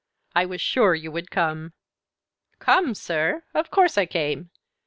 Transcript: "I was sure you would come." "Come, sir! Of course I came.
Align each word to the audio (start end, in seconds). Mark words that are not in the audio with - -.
"I 0.35 0.47
was 0.47 0.61
sure 0.61 0.95
you 0.95 1.11
would 1.11 1.29
come." 1.29 1.73
"Come, 2.57 2.95
sir! 2.95 3.43
Of 3.53 3.69
course 3.69 3.99
I 3.99 4.07
came. 4.07 4.49